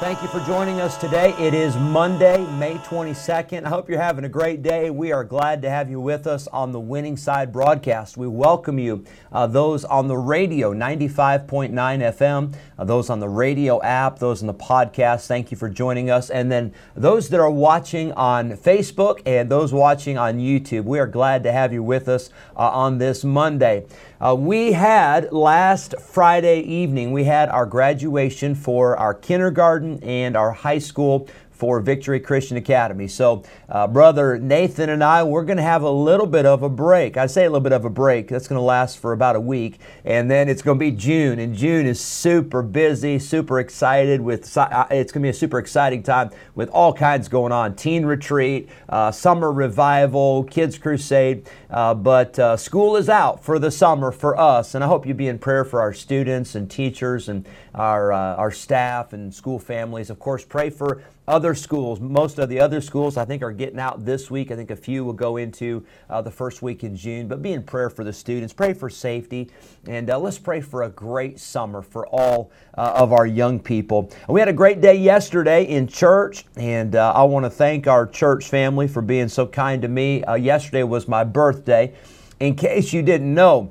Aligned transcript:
Thank 0.00 0.22
you 0.22 0.28
for 0.28 0.40
joining 0.46 0.80
us 0.80 0.96
today. 0.96 1.34
It 1.38 1.52
is 1.52 1.76
Monday, 1.76 2.46
May 2.52 2.76
22nd. 2.76 3.64
I 3.66 3.68
hope 3.68 3.90
you're 3.90 4.00
having 4.00 4.24
a 4.24 4.30
great 4.30 4.62
day. 4.62 4.88
We 4.88 5.12
are 5.12 5.24
glad 5.24 5.60
to 5.60 5.68
have 5.68 5.90
you 5.90 6.00
with 6.00 6.26
us 6.26 6.48
on 6.48 6.72
the 6.72 6.80
Winning 6.80 7.18
Side 7.18 7.52
broadcast. 7.52 8.16
We 8.16 8.26
welcome 8.26 8.78
you, 8.78 9.04
uh, 9.30 9.46
those 9.46 9.84
on 9.84 10.08
the 10.08 10.16
radio, 10.16 10.72
95.9 10.72 11.72
FM, 11.74 12.54
uh, 12.78 12.84
those 12.84 13.10
on 13.10 13.20
the 13.20 13.28
radio 13.28 13.82
app, 13.82 14.18
those 14.18 14.42
on 14.42 14.46
the 14.46 14.54
podcast. 14.54 15.26
Thank 15.26 15.50
you 15.50 15.58
for 15.58 15.68
joining 15.68 16.08
us. 16.08 16.30
And 16.30 16.50
then 16.50 16.72
those 16.94 17.28
that 17.28 17.38
are 17.38 17.50
watching 17.50 18.12
on 18.12 18.52
Facebook 18.52 19.20
and 19.26 19.50
those 19.50 19.70
watching 19.70 20.16
on 20.16 20.38
YouTube, 20.38 20.84
we 20.84 20.98
are 20.98 21.06
glad 21.06 21.42
to 21.42 21.52
have 21.52 21.74
you 21.74 21.82
with 21.82 22.08
us 22.08 22.30
uh, 22.56 22.70
on 22.70 22.96
this 22.96 23.22
Monday. 23.22 23.84
Uh, 24.18 24.34
we 24.34 24.72
had 24.72 25.30
last 25.30 25.94
Friday 26.00 26.60
evening, 26.60 27.12
we 27.12 27.24
had 27.24 27.50
our 27.50 27.66
graduation 27.66 28.54
for 28.54 28.96
our 28.96 29.12
kindergarten 29.14 29.89
and 30.02 30.36
our 30.36 30.52
high 30.52 30.78
school 30.78 31.28
for 31.60 31.78
Victory 31.78 32.18
Christian 32.18 32.56
Academy. 32.56 33.06
So, 33.06 33.44
uh, 33.68 33.86
Brother 33.86 34.38
Nathan 34.38 34.88
and 34.88 35.04
I, 35.04 35.22
we're 35.22 35.44
going 35.44 35.58
to 35.58 35.62
have 35.62 35.82
a 35.82 35.90
little 35.90 36.26
bit 36.26 36.46
of 36.46 36.62
a 36.62 36.70
break. 36.70 37.18
I 37.18 37.26
say 37.26 37.44
a 37.44 37.50
little 37.50 37.60
bit 37.60 37.72
of 37.72 37.84
a 37.84 37.90
break. 37.90 38.28
That's 38.28 38.48
going 38.48 38.56
to 38.58 38.62
last 38.64 38.98
for 38.98 39.12
about 39.12 39.36
a 39.36 39.40
week. 39.40 39.78
And 40.06 40.30
then 40.30 40.48
it's 40.48 40.62
going 40.62 40.78
to 40.78 40.80
be 40.80 40.90
June. 40.90 41.38
And 41.38 41.54
June 41.54 41.84
is 41.84 42.00
super 42.00 42.62
busy, 42.62 43.18
super 43.18 43.60
excited 43.60 44.22
with, 44.22 44.56
uh, 44.56 44.86
it's 44.90 45.12
going 45.12 45.20
to 45.20 45.26
be 45.26 45.28
a 45.28 45.34
super 45.34 45.58
exciting 45.58 46.02
time 46.02 46.30
with 46.54 46.70
all 46.70 46.94
kinds 46.94 47.28
going 47.28 47.52
on 47.52 47.76
teen 47.76 48.06
retreat, 48.06 48.70
uh, 48.88 49.12
summer 49.12 49.52
revival, 49.52 50.44
kids 50.44 50.78
crusade. 50.78 51.46
Uh, 51.68 51.92
but 51.92 52.38
uh, 52.38 52.56
school 52.56 52.96
is 52.96 53.10
out 53.10 53.44
for 53.44 53.58
the 53.58 53.70
summer 53.70 54.10
for 54.10 54.40
us. 54.40 54.74
And 54.74 54.82
I 54.82 54.86
hope 54.86 55.04
you 55.04 55.12
be 55.12 55.28
in 55.28 55.38
prayer 55.38 55.66
for 55.66 55.82
our 55.82 55.92
students 55.92 56.54
and 56.54 56.70
teachers 56.70 57.28
and 57.28 57.46
our, 57.74 58.12
uh, 58.12 58.36
our 58.36 58.50
staff 58.50 59.12
and 59.12 59.32
school 59.34 59.58
families. 59.58 60.10
Of 60.10 60.18
course, 60.18 60.44
pray 60.44 60.70
for 60.70 61.02
other 61.30 61.54
schools, 61.54 62.00
most 62.00 62.40
of 62.40 62.48
the 62.48 62.58
other 62.58 62.80
schools, 62.80 63.16
I 63.16 63.24
think, 63.24 63.42
are 63.42 63.52
getting 63.52 63.78
out 63.78 64.04
this 64.04 64.30
week. 64.30 64.50
I 64.50 64.56
think 64.56 64.70
a 64.70 64.76
few 64.76 65.04
will 65.04 65.12
go 65.12 65.36
into 65.36 65.86
uh, 66.08 66.20
the 66.20 66.30
first 66.30 66.60
week 66.60 66.82
in 66.82 66.96
June. 66.96 67.28
But 67.28 67.40
be 67.40 67.52
in 67.52 67.62
prayer 67.62 67.88
for 67.88 68.02
the 68.02 68.12
students, 68.12 68.52
pray 68.52 68.74
for 68.74 68.90
safety, 68.90 69.48
and 69.86 70.10
uh, 70.10 70.18
let's 70.18 70.38
pray 70.38 70.60
for 70.60 70.82
a 70.82 70.88
great 70.88 71.38
summer 71.38 71.82
for 71.82 72.06
all 72.08 72.50
uh, 72.76 72.94
of 72.96 73.12
our 73.12 73.26
young 73.26 73.60
people. 73.60 74.10
We 74.28 74.40
had 74.40 74.48
a 74.48 74.52
great 74.52 74.80
day 74.80 74.96
yesterday 74.96 75.64
in 75.64 75.86
church, 75.86 76.46
and 76.56 76.96
uh, 76.96 77.12
I 77.14 77.22
want 77.22 77.44
to 77.44 77.50
thank 77.50 77.86
our 77.86 78.06
church 78.06 78.48
family 78.48 78.88
for 78.88 79.00
being 79.00 79.28
so 79.28 79.46
kind 79.46 79.80
to 79.82 79.88
me. 79.88 80.24
Uh, 80.24 80.34
yesterday 80.34 80.82
was 80.82 81.06
my 81.06 81.22
birthday. 81.22 81.94
In 82.40 82.56
case 82.56 82.92
you 82.92 83.02
didn't 83.02 83.32
know, 83.32 83.70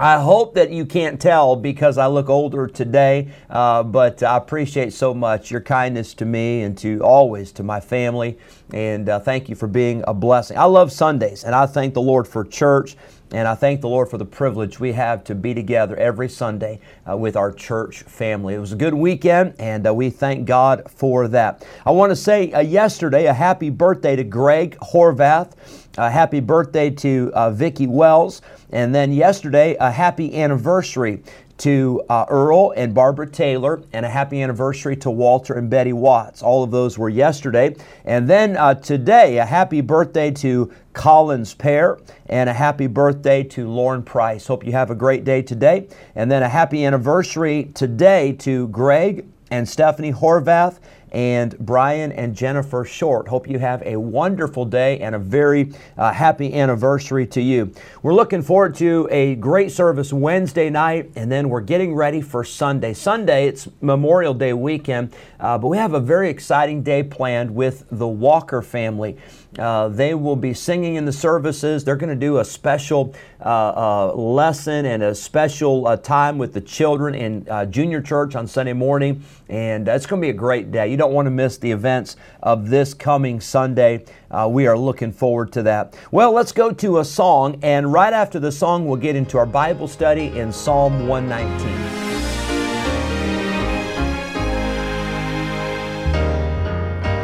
I 0.00 0.18
hope 0.18 0.54
that 0.54 0.70
you 0.70 0.86
can't 0.86 1.20
tell 1.20 1.56
because 1.56 1.98
I 1.98 2.06
look 2.06 2.30
older 2.30 2.66
today, 2.66 3.28
uh, 3.50 3.82
but 3.82 4.22
I 4.22 4.38
appreciate 4.38 4.94
so 4.94 5.12
much 5.12 5.50
your 5.50 5.60
kindness 5.60 6.14
to 6.14 6.24
me 6.24 6.62
and 6.62 6.78
to 6.78 7.00
always 7.00 7.52
to 7.52 7.62
my 7.62 7.80
family. 7.80 8.38
And 8.74 9.08
uh, 9.08 9.20
thank 9.20 9.48
you 9.48 9.54
for 9.54 9.66
being 9.66 10.04
a 10.06 10.14
blessing. 10.14 10.58
I 10.58 10.64
love 10.64 10.92
Sundays, 10.92 11.44
and 11.44 11.54
I 11.54 11.66
thank 11.66 11.94
the 11.94 12.02
Lord 12.02 12.26
for 12.28 12.44
church. 12.44 12.96
And 13.32 13.46
I 13.46 13.54
thank 13.54 13.80
the 13.80 13.88
Lord 13.88 14.08
for 14.08 14.18
the 14.18 14.24
privilege 14.24 14.80
we 14.80 14.92
have 14.92 15.22
to 15.24 15.36
be 15.36 15.54
together 15.54 15.94
every 15.96 16.28
Sunday 16.28 16.80
uh, 17.08 17.16
with 17.16 17.36
our 17.36 17.52
church 17.52 18.02
family. 18.02 18.54
It 18.54 18.58
was 18.58 18.72
a 18.72 18.76
good 18.76 18.94
weekend, 18.94 19.54
and 19.60 19.86
uh, 19.86 19.94
we 19.94 20.10
thank 20.10 20.46
God 20.46 20.90
for 20.90 21.28
that. 21.28 21.64
I 21.86 21.92
want 21.92 22.10
to 22.10 22.16
say 22.16 22.50
uh, 22.52 22.60
yesterday 22.60 23.26
a 23.26 23.32
happy 23.32 23.70
birthday 23.70 24.16
to 24.16 24.24
Greg 24.24 24.76
Horvath. 24.80 25.52
A 25.98 26.08
happy 26.08 26.40
birthday 26.40 26.88
to 26.90 27.30
uh, 27.34 27.50
Vicki 27.50 27.86
Wells. 27.86 28.42
And 28.70 28.94
then 28.94 29.12
yesterday, 29.12 29.76
a 29.80 29.90
happy 29.90 30.40
anniversary 30.40 31.22
to 31.60 32.02
uh, 32.08 32.24
Earl 32.28 32.72
and 32.76 32.94
Barbara 32.94 33.30
Taylor, 33.30 33.82
and 33.92 34.06
a 34.06 34.08
happy 34.08 34.42
anniversary 34.42 34.96
to 34.96 35.10
Walter 35.10 35.54
and 35.54 35.68
Betty 35.68 35.92
Watts. 35.92 36.42
All 36.42 36.62
of 36.62 36.70
those 36.70 36.98
were 36.98 37.08
yesterday. 37.08 37.76
And 38.04 38.28
then 38.28 38.56
uh, 38.56 38.74
today, 38.74 39.38
a 39.38 39.44
happy 39.44 39.80
birthday 39.80 40.30
to 40.32 40.72
Collins 40.92 41.54
Pear, 41.54 41.98
and 42.26 42.48
a 42.48 42.54
happy 42.54 42.86
birthday 42.86 43.42
to 43.44 43.68
Lauren 43.68 44.02
Price. 44.02 44.46
Hope 44.46 44.64
you 44.64 44.72
have 44.72 44.90
a 44.90 44.94
great 44.94 45.24
day 45.24 45.42
today. 45.42 45.86
And 46.14 46.30
then 46.30 46.42
a 46.42 46.48
happy 46.48 46.84
anniversary 46.84 47.70
today 47.74 48.32
to 48.40 48.68
Greg 48.68 49.26
and 49.50 49.68
Stephanie 49.68 50.12
Horvath 50.12 50.78
and 51.12 51.58
Brian 51.58 52.12
and 52.12 52.34
Jennifer 52.34 52.84
Short. 52.84 53.28
Hope 53.28 53.48
you 53.48 53.58
have 53.58 53.82
a 53.84 53.96
wonderful 53.96 54.64
day 54.64 55.00
and 55.00 55.14
a 55.14 55.18
very 55.18 55.72
uh, 55.96 56.12
happy 56.12 56.54
anniversary 56.54 57.26
to 57.28 57.40
you. 57.40 57.72
We're 58.02 58.14
looking 58.14 58.42
forward 58.42 58.74
to 58.76 59.08
a 59.10 59.34
great 59.36 59.72
service 59.72 60.12
Wednesday 60.12 60.70
night, 60.70 61.10
and 61.16 61.30
then 61.30 61.48
we're 61.48 61.60
getting 61.60 61.94
ready 61.94 62.20
for 62.20 62.44
Sunday. 62.44 62.94
Sunday, 62.94 63.46
it's 63.46 63.68
Memorial 63.80 64.34
Day 64.34 64.52
weekend, 64.52 65.14
uh, 65.38 65.58
but 65.58 65.68
we 65.68 65.76
have 65.76 65.94
a 65.94 66.00
very 66.00 66.30
exciting 66.30 66.82
day 66.82 67.02
planned 67.02 67.54
with 67.54 67.84
the 67.90 68.08
Walker 68.08 68.62
family. 68.62 69.16
Uh, 69.58 69.88
they 69.88 70.14
will 70.14 70.36
be 70.36 70.54
singing 70.54 70.94
in 70.94 71.04
the 71.04 71.12
services. 71.12 71.82
They're 71.82 71.96
going 71.96 72.10
to 72.10 72.26
do 72.26 72.38
a 72.38 72.44
special 72.44 73.14
uh, 73.44 73.48
uh, 73.48 74.14
lesson 74.14 74.86
and 74.86 75.02
a 75.02 75.14
special 75.14 75.88
uh, 75.88 75.96
time 75.96 76.38
with 76.38 76.52
the 76.52 76.60
children 76.60 77.14
in 77.16 77.46
uh, 77.50 77.66
junior 77.66 78.00
church 78.00 78.36
on 78.36 78.46
Sunday 78.46 78.74
morning. 78.74 79.24
And 79.48 79.88
it's 79.88 80.06
going 80.06 80.22
to 80.22 80.24
be 80.24 80.30
a 80.30 80.34
great 80.34 80.70
day. 80.70 80.88
You 80.88 80.96
don't 81.00 81.14
want 81.14 81.24
to 81.24 81.30
miss 81.30 81.56
the 81.56 81.70
events 81.70 82.16
of 82.42 82.68
this 82.68 82.92
coming 82.92 83.40
Sunday. 83.40 84.04
Uh, 84.30 84.46
we 84.50 84.66
are 84.66 84.76
looking 84.76 85.12
forward 85.12 85.50
to 85.54 85.62
that. 85.62 85.96
Well, 86.10 86.32
let's 86.32 86.52
go 86.52 86.72
to 86.72 86.98
a 86.98 87.04
song. 87.06 87.58
And 87.62 87.90
right 87.90 88.12
after 88.12 88.38
the 88.38 88.52
song, 88.52 88.86
we'll 88.86 89.00
get 89.00 89.16
into 89.16 89.38
our 89.38 89.46
Bible 89.46 89.88
study 89.88 90.26
in 90.38 90.52
Psalm 90.52 91.08
119. 91.08 91.68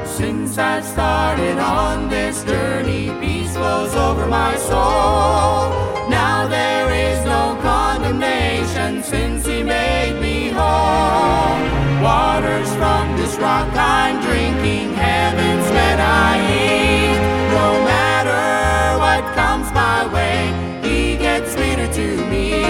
Since 0.07 0.57
I 0.57 0.81
started 0.81 1.59
on 1.59 2.09
this 2.09 2.43
journey, 2.45 3.13
peace 3.21 3.53
flows 3.53 3.95
over 3.95 4.27
my 4.27 4.57
soul. 4.57 6.09
Now 6.09 6.49
there 6.49 6.91
is 6.95 7.23
no 7.27 7.59
condemnation 7.61 9.03
since 9.03 9.47
Waters 12.07 12.73
from 12.77 13.17
this 13.17 13.35
rock 13.37 13.67
I'm 13.75 14.21
drinking, 14.23 14.95
heaven's 14.95 15.69
bread 15.73 15.99
I 15.99 16.39
eat. 16.63 17.19
No 17.51 17.85
matter 17.85 18.97
what 19.03 19.35
comes 19.35 19.73
my 19.73 20.07
way, 20.15 20.39
He 20.89 21.17
gets 21.17 21.55
sweeter 21.55 21.93
to 21.95 22.31
me. 22.31 22.66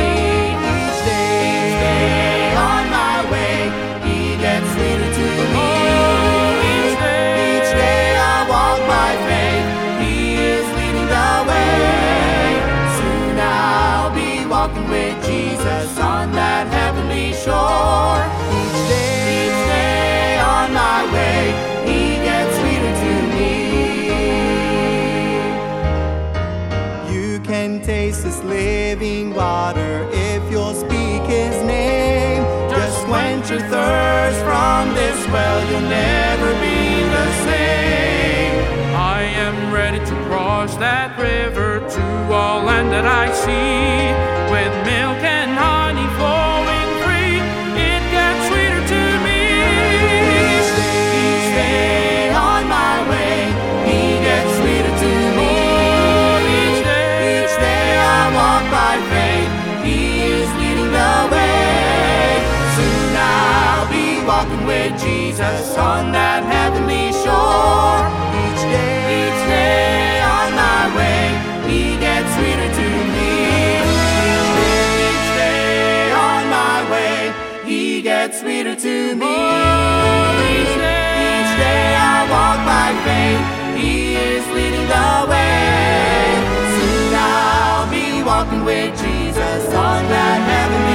Taste 27.87 28.25
this 28.25 28.43
living 28.43 29.33
water 29.33 30.09
if 30.11 30.43
you'll 30.51 30.75
speak 30.75 31.23
His 31.23 31.55
name. 31.63 32.43
Just 32.69 32.99
quench 33.05 33.49
your 33.49 33.61
thirst 33.61 34.41
from 34.41 34.93
this 34.95 35.25
well, 35.29 35.61
you'll 35.71 35.89
never 35.89 36.51
be 36.67 37.03
the 37.17 37.27
same. 37.47 38.57
I 38.97 39.23
am 39.23 39.73
ready 39.73 40.01
to 40.01 40.15
cross 40.27 40.75
that 40.79 41.17
river 41.17 41.79
to 41.79 42.33
all 42.35 42.65
land 42.65 42.91
that 42.91 43.07
I 43.07 43.33
see. 43.33 44.11
With 44.51 44.86
Jesus 65.67 65.79
on 65.79 66.13
that 66.13 66.43
heavenly 66.45 67.11
shore. 67.11 67.99
Each 68.43 68.63
day, 68.71 68.95
each 69.19 69.43
day 69.51 70.23
on 70.23 70.55
my 70.55 70.83
way, 70.95 71.35
He 71.67 71.99
gets 71.99 72.31
sweeter 72.39 72.71
to 72.71 72.89
me. 73.15 73.31
Each 73.83 74.49
day, 74.59 74.87
each 75.11 75.29
day 75.35 76.13
on 76.15 76.43
my 76.51 76.79
way, 76.93 77.33
He 77.67 78.03
gets 78.03 78.41
sweeter 78.41 78.77
to 78.77 79.15
me. 79.17 79.35
Each 80.55 80.75
day, 80.79 81.11
each 81.35 81.53
day 81.59 81.85
I 81.99 82.17
walk 82.31 82.59
by 82.63 82.89
faith, 83.07 83.43
He 83.75 84.15
is 84.15 84.47
leading 84.55 84.87
the 84.87 85.11
way. 85.27 86.31
Soon 86.79 87.11
I'll 87.15 87.91
be 87.91 88.23
walking 88.23 88.63
with 88.65 88.95
Jesus 89.03 89.63
on 89.75 90.01
that 90.15 90.39
heavenly 90.47 90.86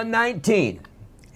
119. 0.00 0.80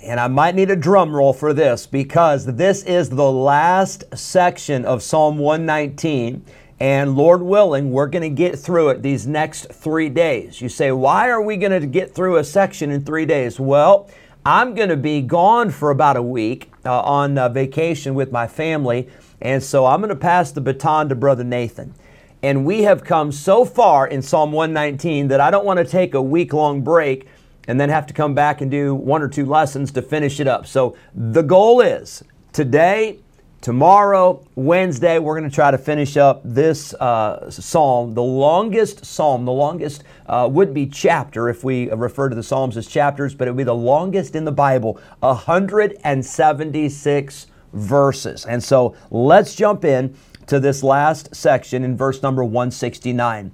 And 0.02 0.18
I 0.18 0.26
might 0.26 0.54
need 0.54 0.70
a 0.70 0.76
drum 0.76 1.14
roll 1.14 1.34
for 1.34 1.52
this 1.52 1.86
because 1.86 2.46
this 2.46 2.82
is 2.84 3.10
the 3.10 3.30
last 3.30 4.04
section 4.16 4.86
of 4.86 5.02
Psalm 5.02 5.36
119. 5.36 6.42
And 6.80 7.14
Lord 7.14 7.42
willing, 7.42 7.90
we're 7.90 8.06
going 8.06 8.22
to 8.22 8.30
get 8.30 8.58
through 8.58 8.88
it 8.88 9.02
these 9.02 9.26
next 9.26 9.70
three 9.70 10.08
days. 10.08 10.62
You 10.62 10.70
say, 10.70 10.92
why 10.92 11.28
are 11.28 11.42
we 11.42 11.58
going 11.58 11.78
to 11.78 11.86
get 11.86 12.14
through 12.14 12.38
a 12.38 12.44
section 12.44 12.90
in 12.90 13.04
three 13.04 13.26
days? 13.26 13.60
Well, 13.60 14.08
I'm 14.46 14.74
going 14.74 14.88
to 14.88 14.96
be 14.96 15.20
gone 15.20 15.70
for 15.70 15.90
about 15.90 16.16
a 16.16 16.22
week 16.22 16.72
uh, 16.86 17.02
on 17.02 17.36
uh, 17.36 17.50
vacation 17.50 18.14
with 18.14 18.32
my 18.32 18.46
family. 18.46 19.10
And 19.42 19.62
so 19.62 19.84
I'm 19.84 20.00
going 20.00 20.08
to 20.08 20.16
pass 20.16 20.52
the 20.52 20.62
baton 20.62 21.10
to 21.10 21.14
Brother 21.14 21.44
Nathan. 21.44 21.94
And 22.42 22.64
we 22.64 22.84
have 22.84 23.04
come 23.04 23.30
so 23.30 23.66
far 23.66 24.06
in 24.06 24.22
Psalm 24.22 24.52
119 24.52 25.28
that 25.28 25.40
I 25.42 25.50
don't 25.50 25.66
want 25.66 25.80
to 25.80 25.84
take 25.84 26.14
a 26.14 26.22
week 26.22 26.54
long 26.54 26.80
break 26.80 27.28
and 27.66 27.80
then 27.80 27.88
have 27.88 28.06
to 28.06 28.14
come 28.14 28.34
back 28.34 28.60
and 28.60 28.70
do 28.70 28.94
one 28.94 29.22
or 29.22 29.28
two 29.28 29.46
lessons 29.46 29.90
to 29.92 30.02
finish 30.02 30.40
it 30.40 30.46
up. 30.46 30.66
So 30.66 30.96
the 31.14 31.42
goal 31.42 31.80
is 31.80 32.22
today, 32.52 33.20
tomorrow, 33.60 34.44
Wednesday, 34.54 35.18
we're 35.18 35.38
going 35.38 35.48
to 35.48 35.54
try 35.54 35.70
to 35.70 35.78
finish 35.78 36.16
up 36.16 36.40
this 36.44 36.92
uh, 36.94 37.50
psalm, 37.50 38.14
the 38.14 38.22
longest 38.22 39.04
psalm, 39.04 39.44
the 39.44 39.52
longest 39.52 40.04
uh, 40.26 40.48
would 40.50 40.74
be 40.74 40.86
chapter 40.86 41.48
if 41.48 41.64
we 41.64 41.90
refer 41.90 42.28
to 42.28 42.36
the 42.36 42.42
psalms 42.42 42.76
as 42.76 42.86
chapters, 42.86 43.34
but 43.34 43.48
it 43.48 43.52
would 43.52 43.58
be 43.58 43.64
the 43.64 43.74
longest 43.74 44.36
in 44.36 44.44
the 44.44 44.52
Bible, 44.52 45.00
176 45.20 47.46
verses. 47.72 48.44
And 48.44 48.62
so 48.62 48.94
let's 49.10 49.54
jump 49.54 49.84
in 49.84 50.14
to 50.46 50.60
this 50.60 50.82
last 50.82 51.34
section 51.34 51.84
in 51.84 51.96
verse 51.96 52.22
number 52.22 52.44
169. 52.44 53.50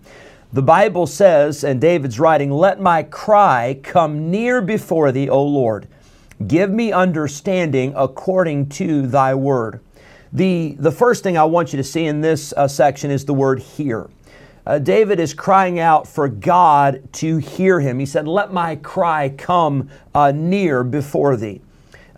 The 0.52 0.62
Bible 0.62 1.06
says, 1.06 1.62
and 1.62 1.80
David's 1.80 2.18
writing, 2.18 2.50
Let 2.50 2.80
my 2.80 3.04
cry 3.04 3.78
come 3.84 4.32
near 4.32 4.60
before 4.60 5.12
thee, 5.12 5.28
O 5.28 5.44
Lord. 5.44 5.86
Give 6.44 6.70
me 6.70 6.90
understanding 6.90 7.92
according 7.96 8.70
to 8.70 9.06
thy 9.06 9.32
word. 9.34 9.78
The, 10.32 10.74
the 10.78 10.90
first 10.90 11.22
thing 11.22 11.38
I 11.38 11.44
want 11.44 11.72
you 11.72 11.76
to 11.76 11.84
see 11.84 12.06
in 12.06 12.20
this 12.20 12.52
uh, 12.56 12.66
section 12.66 13.12
is 13.12 13.24
the 13.24 13.34
word 13.34 13.60
hear. 13.60 14.10
Uh, 14.66 14.80
David 14.80 15.20
is 15.20 15.34
crying 15.34 15.78
out 15.78 16.08
for 16.08 16.28
God 16.28 17.12
to 17.14 17.36
hear 17.36 17.78
him. 17.78 18.00
He 18.00 18.06
said, 18.06 18.26
Let 18.26 18.52
my 18.52 18.74
cry 18.74 19.28
come 19.28 19.88
uh, 20.16 20.32
near 20.32 20.82
before 20.82 21.36
thee. 21.36 21.60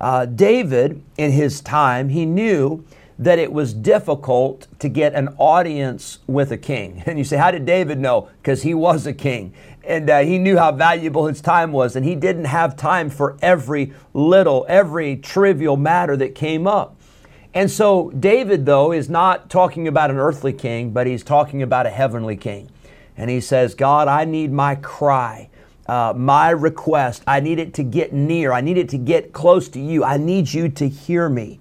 Uh, 0.00 0.25
David, 0.25 1.02
in 1.19 1.32
his 1.32 1.61
time, 1.61 2.08
he 2.08 2.25
knew 2.25 2.82
that 3.19 3.38
it 3.38 3.53
was 3.53 3.75
difficult 3.75 4.67
to 4.79 4.88
get 4.88 5.14
an 5.14 5.29
audience 5.38 6.19
with 6.26 6.50
a 6.50 6.59
king. 6.59 7.03
And 7.06 7.19
you 7.19 7.25
say, 7.25 7.37
How 7.37 7.50
did 7.50 7.67
David 7.67 7.99
know? 7.99 8.29
Because 8.41 8.62
he 8.62 8.75
was 8.75 9.06
a 9.06 9.12
king. 9.12 9.53
And 9.85 10.09
uh, 10.09 10.20
he 10.20 10.38
knew 10.38 10.56
how 10.56 10.73
valuable 10.73 11.26
his 11.26 11.41
time 11.41 11.73
was. 11.73 11.97
And 11.97 12.06
he 12.06 12.14
didn't 12.14 12.44
have 12.44 12.76
time 12.76 13.11
for 13.11 13.37
every 13.43 13.93
little, 14.14 14.64
every 14.69 15.17
trivial 15.17 15.76
matter 15.76 16.17
that 16.17 16.35
came 16.35 16.67
up. 16.67 16.97
And 17.55 17.70
so, 17.70 18.11
David, 18.11 18.64
though, 18.64 18.93
is 18.93 19.11
not 19.11 19.50
talking 19.50 19.87
about 19.87 20.11
an 20.11 20.17
earthly 20.17 20.53
king, 20.53 20.91
but 20.91 21.06
he's 21.06 21.23
talking 21.23 21.62
about 21.62 21.87
a 21.87 21.91
heavenly 21.91 22.37
king. 22.37 22.70
And 23.17 23.29
he 23.29 23.41
says, 23.41 23.75
God, 23.75 24.09
I 24.09 24.25
need 24.25 24.53
my 24.53 24.76
cry. 24.76 25.50
Uh, 25.87 26.14
my 26.17 26.50
request, 26.50 27.23
I 27.26 27.41
need 27.41 27.59
it 27.59 27.75
to 27.75 27.82
get 27.82 28.12
near. 28.12 28.53
I 28.53 28.61
need 28.61 28.79
it 28.79 28.88
to 28.91 28.99
get 28.99 29.32
close 29.32 29.69
to 29.70 29.81
you. 29.81 30.05
I 30.05 30.17
need 30.17 30.50
you 30.53 30.69
to 30.70 30.88
hear 30.88 31.29
me. 31.29 31.61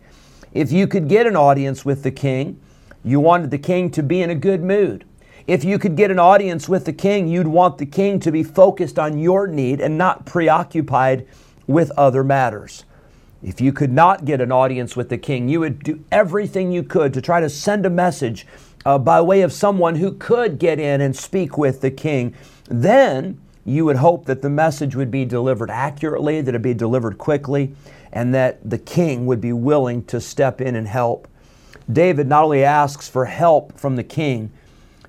If 0.53 0.71
you 0.71 0.85
could 0.87 1.07
get 1.07 1.27
an 1.27 1.35
audience 1.35 1.85
with 1.85 2.03
the 2.03 2.11
king, 2.11 2.59
you 3.03 3.19
wanted 3.19 3.51
the 3.51 3.57
king 3.57 3.89
to 3.91 4.03
be 4.03 4.21
in 4.21 4.29
a 4.29 4.35
good 4.35 4.61
mood. 4.61 5.05
If 5.47 5.63
you 5.63 5.79
could 5.79 5.95
get 5.95 6.11
an 6.11 6.19
audience 6.19 6.69
with 6.69 6.85
the 6.85 6.93
king, 6.93 7.27
you'd 7.27 7.47
want 7.47 7.77
the 7.77 7.85
king 7.85 8.19
to 8.19 8.31
be 8.31 8.43
focused 8.43 8.99
on 8.99 9.17
your 9.17 9.47
need 9.47 9.81
and 9.81 9.97
not 9.97 10.25
preoccupied 10.25 11.25
with 11.67 11.91
other 11.97 12.23
matters. 12.23 12.83
If 13.41 13.59
you 13.59 13.73
could 13.73 13.91
not 13.91 14.25
get 14.25 14.39
an 14.39 14.51
audience 14.51 14.95
with 14.95 15.09
the 15.09 15.17
king, 15.17 15.49
you 15.49 15.61
would 15.61 15.79
do 15.83 16.03
everything 16.11 16.71
you 16.71 16.83
could 16.83 17.13
to 17.13 17.21
try 17.21 17.39
to 17.39 17.49
send 17.49 17.85
a 17.85 17.89
message 17.89 18.45
uh, 18.85 18.99
by 18.99 19.19
way 19.21 19.41
of 19.41 19.51
someone 19.51 19.95
who 19.95 20.11
could 20.11 20.59
get 20.59 20.79
in 20.79 21.01
and 21.01 21.15
speak 21.15 21.57
with 21.57 21.81
the 21.81 21.91
king. 21.91 22.35
Then 22.69 23.41
you 23.65 23.85
would 23.85 23.95
hope 23.95 24.25
that 24.25 24.41
the 24.41 24.49
message 24.49 24.95
would 24.95 25.09
be 25.09 25.25
delivered 25.25 25.71
accurately, 25.71 26.41
that 26.41 26.49
it'd 26.49 26.61
be 26.61 26.73
delivered 26.73 27.17
quickly, 27.17 27.73
and 28.13 28.33
that 28.33 28.69
the 28.69 28.77
king 28.77 29.25
would 29.25 29.41
be 29.41 29.53
willing 29.53 30.03
to 30.05 30.19
step 30.19 30.61
in 30.61 30.75
and 30.75 30.87
help. 30.87 31.27
David 31.91 32.27
not 32.27 32.43
only 32.43 32.63
asks 32.63 33.07
for 33.07 33.25
help 33.25 33.77
from 33.79 33.95
the 33.95 34.03
king, 34.03 34.51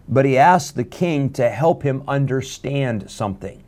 but 0.08 0.24
he 0.24 0.36
asks 0.36 0.72
the 0.72 0.84
king 0.84 1.30
to 1.32 1.48
help 1.48 1.82
him 1.82 2.02
understand 2.06 3.10
something. 3.10 3.62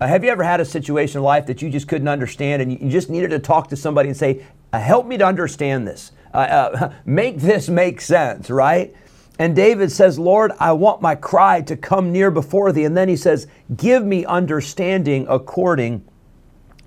Uh, 0.00 0.06
have 0.06 0.22
you 0.22 0.30
ever 0.30 0.44
had 0.44 0.60
a 0.60 0.64
situation 0.64 1.18
in 1.18 1.24
life 1.24 1.46
that 1.46 1.60
you 1.60 1.70
just 1.70 1.88
couldn't 1.88 2.08
understand 2.08 2.62
and 2.62 2.72
you 2.72 2.88
just 2.88 3.10
needed 3.10 3.30
to 3.30 3.38
talk 3.38 3.68
to 3.68 3.76
somebody 3.76 4.08
and 4.08 4.16
say, 4.16 4.44
uh, 4.72 4.78
Help 4.78 5.06
me 5.06 5.18
to 5.18 5.26
understand 5.26 5.86
this? 5.86 6.12
Uh, 6.32 6.36
uh 6.36 6.92
make 7.04 7.38
this 7.38 7.68
make 7.68 8.00
sense, 8.00 8.50
right? 8.50 8.94
And 9.38 9.54
David 9.54 9.92
says, 9.92 10.18
Lord, 10.18 10.52
I 10.58 10.72
want 10.72 11.00
my 11.00 11.14
cry 11.14 11.60
to 11.62 11.76
come 11.76 12.12
near 12.12 12.30
before 12.30 12.72
thee. 12.72 12.84
And 12.84 12.96
then 12.96 13.08
he 13.08 13.16
says, 13.16 13.46
Give 13.76 14.04
me 14.04 14.24
understanding 14.24 15.26
according 15.28 16.04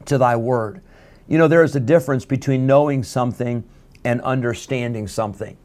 to 0.05 0.17
thy 0.17 0.35
word. 0.35 0.81
You 1.31 1.37
know, 1.37 1.47
there 1.47 1.63
is 1.63 1.77
a 1.77 1.79
difference 1.79 2.25
between 2.25 2.67
knowing 2.67 3.03
something 3.03 3.63
and 4.03 4.19
understanding 4.19 5.07
something. 5.07 5.55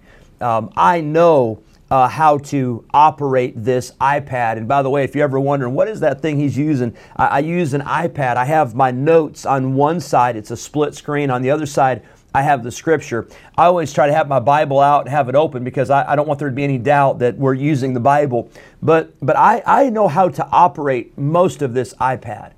Um, 0.41 0.71
I 0.77 1.01
know 1.01 1.61
uh, 1.91 2.07
how 2.07 2.39
to 2.39 2.85
operate 2.95 3.55
this 3.57 3.91
iPad. 4.01 4.59
And 4.59 4.69
by 4.69 4.85
the 4.85 4.91
way, 4.91 5.03
if 5.03 5.17
you're 5.17 5.25
ever 5.25 5.41
wondering, 5.41 5.75
what 5.75 5.89
is 5.89 5.99
that 6.01 6.23
thing 6.23 6.39
he's 6.39 6.57
using? 6.57 6.97
I, 7.17 7.27
I 7.27 7.39
use 7.41 7.75
an 7.75 7.81
iPad. 7.81 8.37
I 8.37 8.45
have 8.45 8.77
my 8.77 8.93
notes 8.93 9.45
on 9.45 9.75
one 9.75 9.99
side, 9.99 10.37
it's 10.37 10.53
a 10.53 10.57
split 10.57 10.95
screen. 10.95 11.31
On 11.31 11.43
the 11.43 11.51
other 11.51 11.67
side, 11.67 12.05
I 12.33 12.43
have 12.43 12.63
the 12.63 12.71
scripture. 12.71 13.27
I 13.59 13.65
always 13.65 13.93
try 13.93 14.07
to 14.07 14.15
have 14.15 14.29
my 14.29 14.39
Bible 14.39 14.79
out 14.79 15.01
and 15.01 15.11
have 15.11 15.29
it 15.29 15.35
open 15.35 15.65
because 15.65 15.91
I, 15.91 16.13
I, 16.13 16.15
don't 16.15 16.29
want 16.29 16.39
there 16.39 16.49
to 16.49 16.55
be 16.55 16.63
any 16.63 16.79
doubt 16.79 17.19
that 17.19 17.37
we're 17.39 17.55
using 17.55 17.93
the 17.93 17.99
Bible. 17.99 18.53
But, 18.81 19.15
but 19.21 19.35
I, 19.37 19.65
I 19.67 19.91
know 19.91 20.07
how 20.07 20.29
to 20.29 20.47
operate 20.47 21.19
most 21.19 21.61
of 21.61 21.75
this 21.75 21.93
iPad 21.95 22.53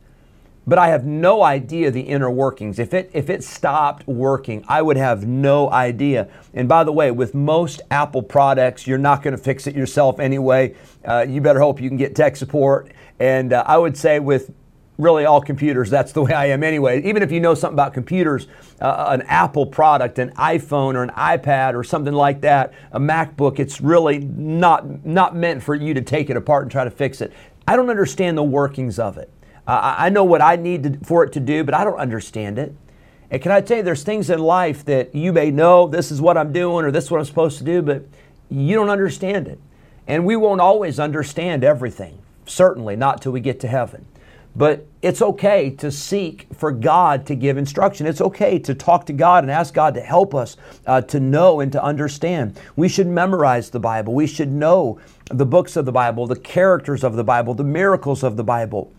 but 0.68 0.78
I 0.78 0.88
have 0.88 1.06
no 1.06 1.42
idea 1.42 1.90
the 1.90 2.02
inner 2.02 2.30
workings. 2.30 2.78
If 2.78 2.92
it 2.92 3.10
if 3.14 3.30
it 3.30 3.42
stopped 3.42 4.06
working, 4.06 4.62
I 4.68 4.82
would 4.82 4.98
have 4.98 5.26
no 5.26 5.70
idea. 5.70 6.28
And 6.52 6.68
by 6.68 6.84
the 6.84 6.92
way, 6.92 7.10
with 7.10 7.34
most 7.34 7.80
Apple 7.90 8.22
products, 8.22 8.86
you're 8.86 8.98
not 8.98 9.22
going 9.22 9.34
to 9.34 9.42
fix 9.42 9.66
it 9.66 9.74
yourself 9.74 10.20
anyway. 10.20 10.74
Uh, 11.06 11.24
you 11.26 11.40
better 11.40 11.58
hope 11.58 11.80
you 11.80 11.88
can 11.88 11.96
get 11.96 12.14
tech 12.14 12.36
support. 12.36 12.92
And 13.18 13.54
uh, 13.54 13.64
I 13.66 13.78
would 13.78 13.96
say 13.96 14.20
with 14.20 14.52
really 14.98 15.24
all 15.24 15.40
computers, 15.40 15.88
that's 15.88 16.12
the 16.12 16.20
way 16.22 16.32
I 16.32 16.46
am 16.46 16.62
anyway. 16.62 17.02
Even 17.02 17.22
if 17.22 17.32
you 17.32 17.40
know 17.40 17.54
something 17.54 17.74
about 17.74 17.94
computers, 17.94 18.46
uh, 18.82 19.06
an 19.08 19.22
Apple 19.22 19.64
product, 19.64 20.18
an 20.18 20.32
iPhone 20.32 20.96
or 20.96 21.02
an 21.02 21.10
iPad 21.10 21.74
or 21.74 21.82
something 21.82 22.12
like 22.12 22.42
that, 22.42 22.74
a 22.92 23.00
MacBook, 23.00 23.58
it's 23.58 23.80
really 23.80 24.18
not 24.18 25.06
not 25.06 25.34
meant 25.34 25.62
for 25.62 25.74
you 25.74 25.94
to 25.94 26.02
take 26.02 26.28
it 26.28 26.36
apart 26.36 26.64
and 26.64 26.70
try 26.70 26.84
to 26.84 26.90
fix 26.90 27.22
it. 27.22 27.32
I 27.66 27.74
don't 27.74 27.88
understand 27.88 28.36
the 28.36 28.42
workings 28.42 28.98
of 28.98 29.16
it. 29.16 29.32
Uh, 29.68 29.96
I 29.98 30.08
know 30.08 30.24
what 30.24 30.40
I 30.40 30.56
need 30.56 30.82
to, 30.84 31.04
for 31.04 31.22
it 31.24 31.32
to 31.34 31.40
do, 31.40 31.62
but 31.62 31.74
I 31.74 31.84
don't 31.84 31.98
understand 31.98 32.58
it. 32.58 32.74
And 33.30 33.42
can 33.42 33.52
I 33.52 33.60
tell 33.60 33.76
you, 33.76 33.82
there's 33.82 34.02
things 34.02 34.30
in 34.30 34.38
life 34.38 34.82
that 34.86 35.14
you 35.14 35.30
may 35.30 35.50
know 35.50 35.86
this 35.86 36.10
is 36.10 36.22
what 36.22 36.38
I'm 36.38 36.52
doing 36.54 36.86
or 36.86 36.90
this 36.90 37.04
is 37.04 37.10
what 37.10 37.18
I'm 37.18 37.26
supposed 37.26 37.58
to 37.58 37.64
do, 37.64 37.82
but 37.82 38.04
you 38.48 38.74
don't 38.76 38.88
understand 38.88 39.46
it. 39.46 39.60
And 40.06 40.24
we 40.24 40.36
won't 40.36 40.62
always 40.62 40.98
understand 40.98 41.64
everything, 41.64 42.18
certainly 42.46 42.96
not 42.96 43.20
till 43.20 43.32
we 43.32 43.40
get 43.40 43.60
to 43.60 43.68
heaven. 43.68 44.06
But 44.56 44.86
it's 45.02 45.20
okay 45.20 45.68
to 45.70 45.90
seek 45.92 46.46
for 46.56 46.72
God 46.72 47.26
to 47.26 47.34
give 47.34 47.58
instruction. 47.58 48.06
It's 48.06 48.22
okay 48.22 48.58
to 48.60 48.74
talk 48.74 49.04
to 49.06 49.12
God 49.12 49.44
and 49.44 49.50
ask 49.50 49.74
God 49.74 49.92
to 49.94 50.00
help 50.00 50.34
us 50.34 50.56
uh, 50.86 51.02
to 51.02 51.20
know 51.20 51.60
and 51.60 51.70
to 51.72 51.84
understand. 51.84 52.58
We 52.74 52.88
should 52.88 53.06
memorize 53.06 53.68
the 53.68 53.80
Bible. 53.80 54.14
We 54.14 54.26
should 54.26 54.50
know 54.50 54.98
the 55.26 55.44
books 55.44 55.76
of 55.76 55.84
the 55.84 55.92
Bible, 55.92 56.26
the 56.26 56.36
characters 56.36 57.04
of 57.04 57.16
the 57.16 57.22
Bible, 57.22 57.52
the 57.52 57.64
miracles 57.64 58.22
of 58.22 58.38
the 58.38 58.44
Bible. 58.44 58.90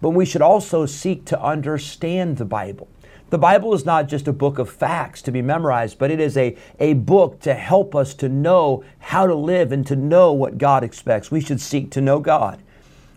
But 0.00 0.10
we 0.10 0.24
should 0.24 0.42
also 0.42 0.86
seek 0.86 1.24
to 1.26 1.42
understand 1.42 2.36
the 2.36 2.44
Bible. 2.44 2.88
The 3.30 3.38
Bible 3.38 3.74
is 3.74 3.84
not 3.84 4.08
just 4.08 4.26
a 4.26 4.32
book 4.32 4.58
of 4.58 4.68
facts 4.68 5.22
to 5.22 5.30
be 5.30 5.40
memorized, 5.40 5.98
but 5.98 6.10
it 6.10 6.18
is 6.18 6.36
a, 6.36 6.56
a 6.80 6.94
book 6.94 7.38
to 7.40 7.54
help 7.54 7.94
us 7.94 8.12
to 8.14 8.28
know 8.28 8.82
how 8.98 9.26
to 9.26 9.34
live 9.36 9.70
and 9.70 9.86
to 9.86 9.94
know 9.94 10.32
what 10.32 10.58
God 10.58 10.82
expects. 10.82 11.30
We 11.30 11.40
should 11.40 11.60
seek 11.60 11.92
to 11.92 12.00
know 12.00 12.18
God. 12.18 12.60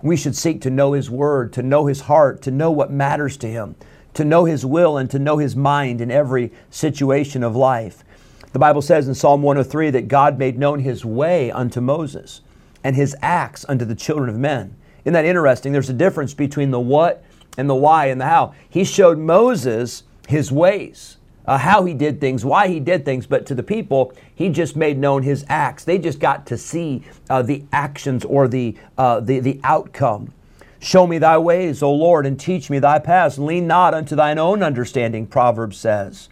We 0.03 0.15
should 0.15 0.35
seek 0.35 0.61
to 0.61 0.69
know 0.69 0.93
His 0.93 1.09
Word, 1.09 1.51
to 1.53 1.63
know 1.63 1.87
His 1.87 2.01
heart, 2.01 2.43
to 2.43 2.51
know 2.51 2.69
what 2.69 2.91
matters 2.91 3.37
to 3.37 3.47
Him, 3.47 3.75
to 4.13 4.23
know 4.23 4.45
His 4.45 4.63
will, 4.63 4.97
and 4.97 5.09
to 5.09 5.17
know 5.17 5.37
His 5.37 5.55
mind 5.55 5.99
in 5.99 6.11
every 6.11 6.51
situation 6.69 7.41
of 7.41 7.55
life. 7.55 8.03
The 8.51 8.59
Bible 8.59 8.83
says 8.83 9.07
in 9.07 9.15
Psalm 9.15 9.41
103 9.41 9.89
that 9.91 10.07
God 10.07 10.37
made 10.37 10.59
known 10.59 10.81
His 10.81 11.03
way 11.03 11.49
unto 11.49 11.81
Moses 11.81 12.41
and 12.83 12.95
His 12.95 13.15
acts 13.23 13.65
unto 13.67 13.85
the 13.85 13.95
children 13.95 14.29
of 14.29 14.37
men. 14.37 14.75
Isn't 15.03 15.13
that 15.13 15.25
interesting? 15.25 15.73
There's 15.73 15.89
a 15.89 15.93
difference 15.93 16.33
between 16.33 16.71
the 16.71 16.79
what 16.79 17.23
and 17.57 17.69
the 17.69 17.75
why 17.75 18.07
and 18.07 18.19
the 18.19 18.25
how. 18.25 18.53
He 18.69 18.83
showed 18.83 19.19
Moses 19.19 20.03
his 20.27 20.51
ways, 20.51 21.17
uh, 21.45 21.57
how 21.57 21.83
he 21.83 21.93
did 21.93 22.21
things, 22.21 22.45
why 22.45 22.69
he 22.69 22.79
did 22.79 23.03
things, 23.03 23.27
but 23.27 23.45
to 23.47 23.55
the 23.55 23.63
people, 23.63 24.13
he 24.33 24.49
just 24.49 24.75
made 24.75 24.97
known 24.97 25.23
his 25.23 25.45
acts. 25.49 25.83
They 25.83 25.97
just 25.97 26.19
got 26.19 26.45
to 26.47 26.57
see 26.57 27.03
uh, 27.29 27.41
the 27.41 27.63
actions 27.73 28.23
or 28.23 28.47
the, 28.47 28.77
uh, 28.97 29.19
the, 29.19 29.39
the 29.39 29.59
outcome. 29.63 30.33
Show 30.79 31.07
me 31.07 31.17
thy 31.17 31.37
ways, 31.37 31.81
O 31.81 31.93
Lord, 31.93 32.25
and 32.25 32.39
teach 32.39 32.69
me 32.69 32.79
thy 32.79 32.99
paths. 32.99 33.37
Lean 33.37 33.67
not 33.67 33.93
unto 33.93 34.15
thine 34.15 34.37
own 34.37 34.63
understanding, 34.63 35.27
Proverbs 35.27 35.77
says. 35.77 36.29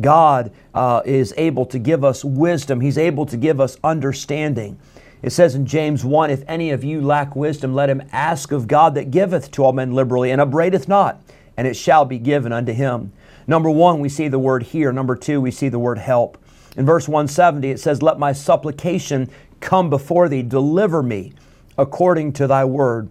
God 0.00 0.52
uh, 0.74 1.02
is 1.04 1.34
able 1.36 1.66
to 1.66 1.78
give 1.78 2.02
us 2.04 2.24
wisdom, 2.24 2.80
He's 2.80 2.98
able 2.98 3.26
to 3.26 3.36
give 3.36 3.60
us 3.60 3.76
understanding. 3.84 4.78
It 5.24 5.32
says 5.32 5.54
in 5.54 5.64
James 5.64 6.04
1 6.04 6.30
If 6.30 6.44
any 6.46 6.70
of 6.70 6.84
you 6.84 7.00
lack 7.00 7.34
wisdom, 7.34 7.74
let 7.74 7.88
him 7.88 8.02
ask 8.12 8.52
of 8.52 8.68
God 8.68 8.94
that 8.94 9.10
giveth 9.10 9.50
to 9.52 9.64
all 9.64 9.72
men 9.72 9.94
liberally 9.94 10.30
and 10.30 10.38
upbraideth 10.38 10.86
not, 10.86 11.18
and 11.56 11.66
it 11.66 11.76
shall 11.76 12.04
be 12.04 12.18
given 12.18 12.52
unto 12.52 12.74
him. 12.74 13.10
Number 13.46 13.70
one, 13.70 14.00
we 14.00 14.10
see 14.10 14.28
the 14.28 14.38
word 14.38 14.64
hear. 14.64 14.92
Number 14.92 15.16
two, 15.16 15.40
we 15.40 15.50
see 15.50 15.70
the 15.70 15.78
word 15.78 15.96
help. 15.96 16.36
In 16.76 16.84
verse 16.84 17.08
170, 17.08 17.70
it 17.70 17.80
says, 17.80 18.02
Let 18.02 18.18
my 18.18 18.32
supplication 18.32 19.30
come 19.60 19.88
before 19.88 20.28
thee, 20.28 20.42
deliver 20.42 21.02
me 21.02 21.32
according 21.78 22.34
to 22.34 22.46
thy 22.46 22.66
word. 22.66 23.08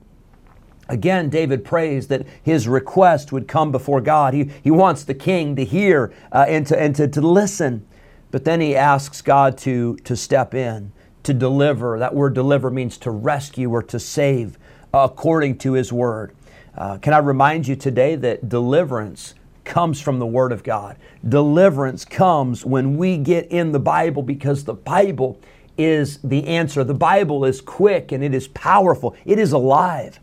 Again, 0.90 1.30
David 1.30 1.66
prays 1.66 2.10
that 2.10 2.28
his 2.44 2.68
request 2.68 3.32
would 3.32 3.48
come 3.48 3.72
before 3.72 4.02
God. 4.02 4.36
He, 4.36 4.52
he 4.64 4.70
wants 4.70 5.04
the 5.04 5.16
king 5.16 5.56
to 5.56 5.66
hear 5.66 6.14
uh, 6.32 6.46
and, 6.48 6.68
to, 6.68 6.80
and 6.80 6.96
to, 6.96 7.08
to 7.08 7.22
listen. 7.22 7.88
But 8.30 8.46
then 8.46 8.62
he 8.62 8.76
asks 8.76 9.24
God 9.24 9.58
to, 9.60 9.96
to 9.98 10.16
step 10.16 10.54
in, 10.54 10.92
to 11.24 11.34
deliver. 11.34 12.00
That 12.00 12.16
word 12.16 12.34
deliver 12.34 12.70
means 12.70 12.98
to 13.00 13.12
rescue 13.12 13.72
or 13.72 13.84
to 13.84 14.00
save 14.00 14.58
uh, 14.94 15.08
according 15.12 15.58
to 15.60 15.74
his 15.74 15.92
word. 15.92 16.36
Uh, 16.76 16.98
can 16.98 17.14
I 17.14 17.20
remind 17.20 17.68
you 17.68 17.76
today 17.76 18.16
that 18.16 18.50
deliverance 18.50 19.36
comes 19.64 20.02
from 20.02 20.20
the 20.20 20.26
Word 20.26 20.52
of 20.52 20.64
God? 20.64 20.98
Deliverance 21.28 22.04
comes 22.04 22.66
when 22.66 22.98
we 22.98 23.18
get 23.18 23.52
in 23.52 23.72
the 23.72 23.80
Bible 23.80 24.24
because 24.24 24.64
the 24.64 24.74
Bible 24.74 25.40
is 25.78 26.18
the 26.24 26.48
answer. 26.48 26.84
The 26.84 26.94
Bible 26.94 27.46
is 27.46 27.62
quick 27.62 28.12
and 28.12 28.24
it 28.24 28.34
is 28.34 28.48
powerful, 28.50 29.16
it 29.26 29.40
is 29.40 29.52
alive. 29.52 30.20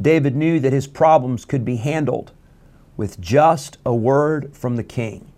David 0.00 0.34
knew 0.34 0.60
that 0.60 0.72
his 0.72 0.86
problems 0.86 1.44
could 1.44 1.64
be 1.64 1.76
handled 1.76 2.32
with 2.96 3.20
just 3.20 3.78
a 3.84 3.94
word 3.94 4.56
from 4.56 4.76
the 4.76 4.84
king. 4.84 5.30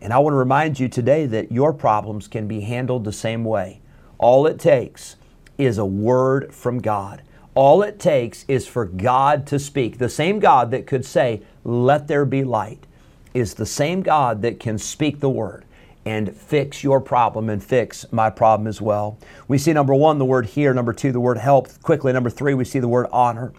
And 0.00 0.12
I 0.12 0.18
want 0.18 0.34
to 0.34 0.38
remind 0.38 0.78
you 0.78 0.88
today 0.88 1.26
that 1.26 1.50
your 1.50 1.72
problems 1.72 2.28
can 2.28 2.46
be 2.46 2.60
handled 2.60 3.04
the 3.04 3.12
same 3.12 3.44
way. 3.44 3.80
All 4.18 4.46
it 4.46 4.58
takes 4.58 5.16
is 5.58 5.78
a 5.78 5.84
word 5.84 6.54
from 6.54 6.80
God. 6.80 7.22
All 7.54 7.82
it 7.82 8.00
takes 8.00 8.44
is 8.48 8.66
for 8.66 8.84
God 8.84 9.46
to 9.48 9.58
speak. 9.58 9.98
The 9.98 10.08
same 10.08 10.40
God 10.40 10.70
that 10.72 10.86
could 10.86 11.04
say, 11.04 11.42
Let 11.62 12.08
there 12.08 12.24
be 12.24 12.42
light, 12.42 12.86
is 13.32 13.54
the 13.54 13.66
same 13.66 14.02
God 14.02 14.42
that 14.42 14.58
can 14.58 14.78
speak 14.78 15.20
the 15.20 15.30
word 15.30 15.64
and 16.04 16.36
fix 16.36 16.84
your 16.84 17.00
problem 17.00 17.48
and 17.48 17.62
fix 17.62 18.04
my 18.12 18.28
problem 18.28 18.66
as 18.66 18.80
well. 18.80 19.18
We 19.48 19.58
see 19.58 19.72
number 19.72 19.94
one, 19.94 20.18
the 20.18 20.24
word 20.24 20.46
hear. 20.46 20.74
Number 20.74 20.92
two, 20.92 21.12
the 21.12 21.20
word 21.20 21.38
help. 21.38 21.68
Quickly, 21.82 22.12
number 22.12 22.30
three, 22.30 22.54
we 22.54 22.64
see 22.64 22.78
the 22.78 22.88
word 22.88 23.06
honor. 23.12 23.52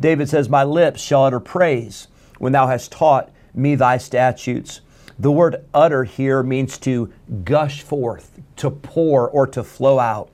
David 0.00 0.28
says, 0.28 0.48
My 0.48 0.64
lips 0.64 1.00
shall 1.00 1.24
utter 1.24 1.40
praise 1.40 2.08
when 2.38 2.52
thou 2.52 2.66
hast 2.66 2.90
taught 2.90 3.30
me 3.54 3.74
thy 3.74 3.98
statutes. 3.98 4.80
The 5.22 5.30
word 5.30 5.64
utter 5.72 6.02
here 6.02 6.42
means 6.42 6.76
to 6.78 7.12
gush 7.44 7.82
forth, 7.82 8.40
to 8.56 8.72
pour, 8.72 9.30
or 9.30 9.46
to 9.46 9.62
flow 9.62 10.00
out. 10.00 10.30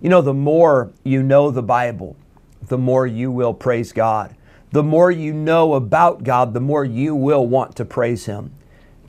You 0.00 0.08
know, 0.08 0.22
the 0.22 0.34
more 0.34 0.90
you 1.04 1.22
know 1.22 1.52
the 1.52 1.62
Bible, 1.62 2.16
the 2.60 2.76
more 2.76 3.06
you 3.06 3.30
will 3.30 3.54
praise 3.54 3.92
God. 3.92 4.34
The 4.72 4.82
more 4.82 5.12
you 5.12 5.32
know 5.32 5.74
about 5.74 6.24
God, 6.24 6.52
the 6.52 6.60
more 6.60 6.84
you 6.84 7.14
will 7.14 7.46
want 7.46 7.76
to 7.76 7.84
praise 7.84 8.26
Him. 8.26 8.50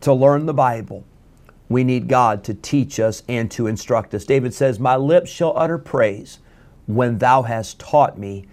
To 0.01 0.13
learn 0.13 0.45
the 0.45 0.53
Bible, 0.53 1.03
we 1.69 1.83
need 1.83 2.07
God 2.07 2.43
to 2.43 2.53
teach 2.53 2.99
us 2.99 3.23
and 3.27 3.49
to 3.49 3.65
instruct 3.65 4.13
us. 4.13 4.25
David 4.25 4.53
says, 4.53 4.79
My 4.79 4.95
lips 4.95 5.31
shall 5.31 5.57
utter 5.57 5.79
praise 5.79 6.37
when 6.85 7.17
thou 7.17 7.41
hast 7.41 7.79
taught 7.79 8.19
me 8.19 8.45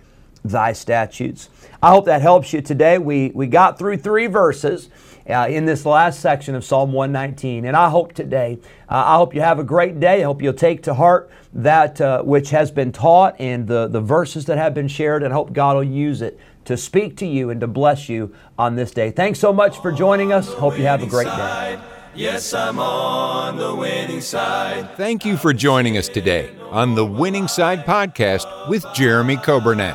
thy 0.45 0.73
statutes. 0.73 1.49
I 1.83 1.91
hope 1.91 2.05
that 2.07 2.23
helps 2.23 2.53
you 2.53 2.61
today. 2.61 2.99
We, 2.99 3.31
we 3.35 3.47
got 3.47 3.79
through 3.79 3.99
three 3.99 4.27
verses 4.27 4.89
uh, 5.29 5.47
in 5.49 5.67
this 5.67 5.87
last 5.87 6.21
section 6.21 6.55
of 6.55 6.65
Psalm 6.65 6.93
119. 6.93 7.65
And 7.65 7.77
I 7.77 7.89
hope 7.89 8.13
today, 8.13 8.59
uh, 8.89 9.05
I 9.07 9.17
hope 9.17 9.35
you 9.35 9.41
have 9.41 9.59
a 9.59 9.65
great 9.65 10.01
day. 10.01 10.21
I 10.21 10.25
hope 10.25 10.43
you'll 10.43 10.53
take 10.53 10.83
to 10.85 10.95
heart 10.95 11.31
that 11.53 12.01
uh, 12.01 12.23
which 12.23 12.51
has 12.51 12.71
been 12.71 12.93
taught 12.93 13.37
and 13.39 13.67
the, 13.67 13.89
the 13.89 14.01
verses 14.01 14.47
that 14.47 14.59
have 14.59 14.75
been 14.75 14.89
shared, 14.89 15.23
and 15.23 15.33
I 15.33 15.37
hope 15.37 15.53
God 15.53 15.77
will 15.77 15.85
use 15.85 16.23
it 16.23 16.39
to 16.65 16.77
speak 16.77 17.17
to 17.19 17.27
you 17.27 17.51
and 17.51 17.61
to 17.61 17.67
bless 17.67 18.09
you 18.09 18.35
on 18.59 18.77
this 18.77 18.93
day. 18.93 19.11
Thanks 19.11 19.39
so 19.39 19.53
much 19.53 19.79
for 19.81 19.93
joining 19.93 20.33
us. 20.33 20.53
Hope 20.55 20.79
you 20.79 20.85
have 20.85 21.03
a 21.03 21.07
great 21.07 21.27
day. 21.27 21.79
Yes, 22.15 22.53
I'm 22.53 22.79
on 22.79 23.57
the 23.57 23.75
winning 23.75 24.21
side. 24.21 24.97
Thank 24.97 25.25
you 25.25 25.37
for 25.37 25.55
joining 25.55 25.97
us 25.97 26.09
today 26.09 26.51
on 26.71 26.95
the 26.95 27.07
Winning 27.07 27.49
Side 27.49 27.87
Podcast 27.87 28.69
with 28.69 28.85
Jeremy 28.93 29.37
Coburnett, 29.37 29.95